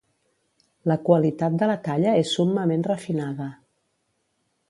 [0.91, 3.51] La qualitat de la talla és summament refinada.